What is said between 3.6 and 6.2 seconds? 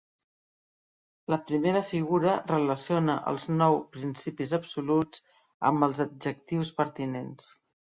nou principis absoluts amb els